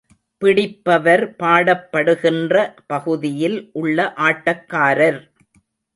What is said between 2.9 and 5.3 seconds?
பகுதியில் உள்ள ஆட்டக்காரர்.